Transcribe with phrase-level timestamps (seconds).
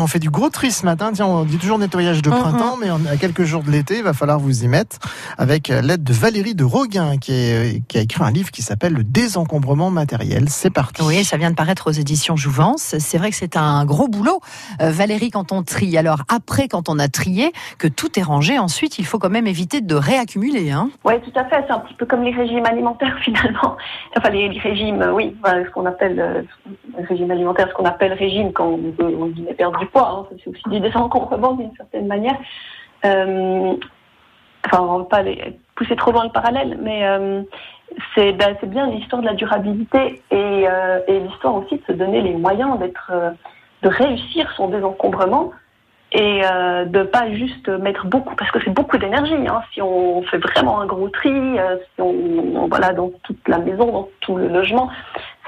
[0.00, 1.10] On fait du gros tri ce matin.
[1.12, 4.04] Tiens, on dit toujours nettoyage de printemps, mais on a quelques jours de l'été, il
[4.04, 4.98] va falloir vous y mettre
[5.36, 8.92] avec l'aide de Valérie de Roguin qui, est, qui a écrit un livre qui s'appelle
[8.92, 10.48] Le désencombrement matériel.
[10.48, 11.02] C'est parti.
[11.02, 12.96] Oui, ça vient de paraître aux éditions Jouvence.
[12.98, 14.40] C'est vrai que c'est un gros boulot,
[14.80, 15.96] euh, Valérie, quand on trie.
[15.96, 19.46] Alors après, quand on a trié, que tout est rangé, ensuite, il faut quand même
[19.46, 20.70] éviter de réaccumuler.
[20.70, 21.64] Hein Oui, tout à fait.
[21.66, 23.76] C'est un petit peu comme les régimes alimentaires finalement.
[24.16, 26.42] Enfin, les, les régimes, oui, enfin, ce qu'on appelle euh,
[27.08, 30.08] régime alimentaire, ce qu'on appelle régime quand on veut, on dit perdre du poids.
[30.08, 30.26] Hein.
[30.30, 32.36] C'est aussi du désencombrement d'une certaine manière.
[33.04, 33.76] Euh,
[34.66, 35.22] enfin, on ne va pas
[35.76, 37.42] pousser trop loin le parallèle, mais euh,
[38.14, 41.92] c'est ben, c'est bien l'histoire de la durabilité et, euh, et l'histoire aussi de se
[41.92, 43.12] donner les moyens d'être,
[43.82, 45.52] de réussir son désencombrement
[46.10, 50.22] et euh, de pas juste mettre beaucoup parce que c'est beaucoup d'énergie hein, si on
[50.22, 51.30] fait vraiment un gros tri
[51.94, 54.88] si on, voilà dans toute la maison dans tout le logement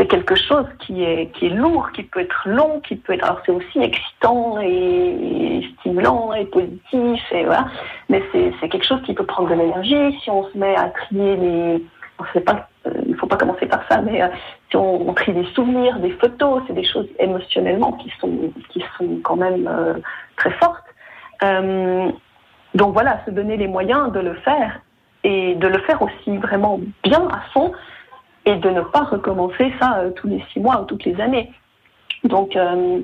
[0.00, 3.24] c'est quelque chose qui est qui est lourd qui peut être long qui peut être
[3.24, 7.66] alors c'est aussi excitant et, stimulant et positif et voilà
[8.08, 11.36] mais c'est quelque chose qui peut prendre de l'énergie si on se met à trier
[11.36, 11.84] les
[12.18, 14.28] on pas euh, il faut pas commencer par ça mais euh,
[14.70, 18.82] si on, on trie des souvenirs des photos c'est des choses émotionnellement qui sont qui
[18.96, 19.94] sont quand même euh,
[20.40, 20.84] très forte.
[21.44, 22.10] Euh,
[22.74, 24.80] donc voilà, se donner les moyens de le faire
[25.22, 27.72] et de le faire aussi vraiment bien à fond
[28.46, 31.52] et de ne pas recommencer ça euh, tous les six mois ou toutes les années.
[32.24, 33.00] Donc, euh,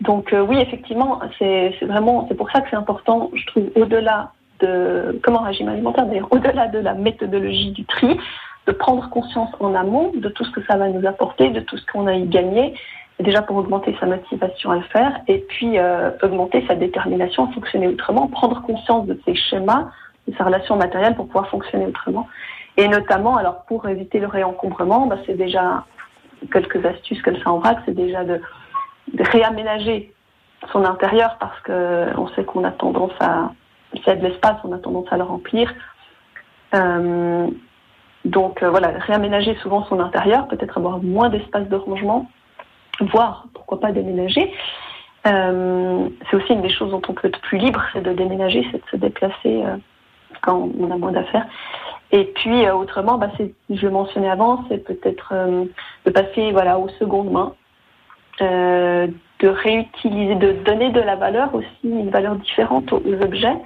[0.00, 4.32] donc euh, oui, effectivement, c'est vraiment, c'est pour ça que c'est important, je trouve, au-delà
[4.60, 8.18] de, comme un régime alimentaire d'ailleurs, au-delà de la méthodologie du tri,
[8.66, 11.76] de prendre conscience en amont de tout ce que ça va nous apporter, de tout
[11.76, 12.74] ce qu'on a y gagné
[13.22, 17.52] déjà pour augmenter sa motivation à le faire, et puis euh, augmenter sa détermination à
[17.52, 19.90] fonctionner autrement, prendre conscience de ses schémas,
[20.28, 22.28] de sa relation matérielle pour pouvoir fonctionner autrement.
[22.76, 25.84] Et notamment, alors pour éviter le réencombrement, bah, c'est déjà
[26.52, 28.40] quelques astuces comme ça en vrac, c'est déjà de,
[29.18, 30.12] réaménager
[30.72, 33.50] son intérieur parce que on sait qu'on a tendance à,
[33.94, 35.72] s'il y a de l'espace, on a tendance à le remplir.
[36.74, 37.48] Euh,
[38.24, 42.30] donc euh, voilà, réaménager souvent son intérieur, peut-être avoir moins d'espace de rangement
[43.00, 44.52] voire pourquoi pas déménager.
[45.26, 48.66] Euh, c'est aussi une des choses dont on peut être plus libre, c'est de déménager,
[48.70, 49.64] c'est de se déplacer
[50.42, 51.46] quand on a moins d'affaires.
[52.12, 55.64] Et puis euh, autrement, bah, je le mentionnais avant, c'est peut-être euh,
[56.04, 57.54] de passer voilà aux secondes mains,
[58.40, 59.06] euh,
[59.38, 63.56] de réutiliser, de donner de la valeur aussi, une valeur différente aux, objets.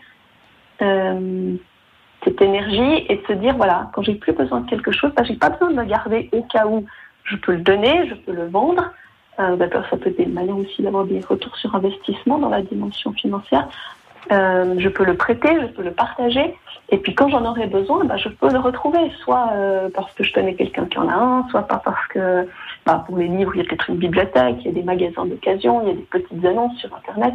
[2.24, 5.24] cette énergie et de se dire voilà quand j'ai plus besoin de quelque chose, bah,
[5.24, 6.84] j'ai pas besoin de le garder au cas où
[7.24, 8.92] je peux le donner, je peux le vendre.
[9.40, 9.56] Euh,
[9.90, 13.68] ça peut être une manière aussi d'avoir des retours sur investissement dans la dimension financière.
[14.32, 16.56] Euh, je peux le prêter, je peux le partager,
[16.90, 20.22] et puis quand j'en aurai besoin, bah, je peux le retrouver, soit euh, parce que
[20.22, 22.46] je connais quelqu'un qui en a un, soit pas parce que
[22.84, 25.24] bah, pour les livres, il y a peut-être une bibliothèque, il y a des magasins
[25.24, 27.34] d'occasion, il y a des petites annonces sur Internet,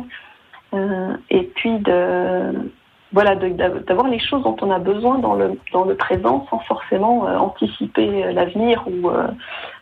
[0.73, 2.71] euh, et puis de
[3.11, 7.27] voilà d'avoir les choses dont on a besoin dans le dans le présent sans forcément
[7.27, 9.27] euh, anticiper l'avenir ou, euh,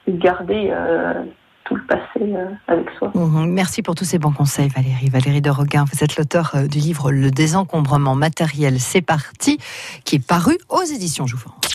[0.08, 0.74] garder
[1.76, 3.12] le passé euh, avec soi.
[3.14, 5.10] Mmh, merci pour tous ces bons conseils, Valérie.
[5.10, 9.58] Valérie de Roguin, vous êtes l'auteur euh, du livre Le désencombrement matériel, c'est parti,
[10.04, 11.58] qui est paru aux éditions Jouvence.